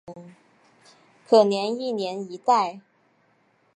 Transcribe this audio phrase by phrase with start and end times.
[1.27, 2.81] 可能一年一代。